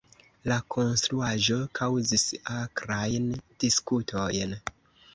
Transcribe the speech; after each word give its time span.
La 0.51 0.55
konstruaĵo 0.75 1.59
kaŭzis 1.81 2.25
akrajn 2.57 3.31
diskutojn. 3.65 4.61